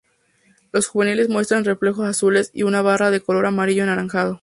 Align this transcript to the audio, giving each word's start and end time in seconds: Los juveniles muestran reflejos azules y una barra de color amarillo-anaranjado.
Los 0.71 0.87
juveniles 0.87 1.29
muestran 1.29 1.63
reflejos 1.63 2.07
azules 2.09 2.49
y 2.55 2.63
una 2.63 2.81
barra 2.81 3.11
de 3.11 3.21
color 3.21 3.45
amarillo-anaranjado. 3.45 4.39